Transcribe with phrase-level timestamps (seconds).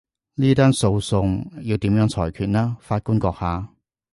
[0.33, 3.69] 呢單訴訟要點樣裁決呢，法官閣下？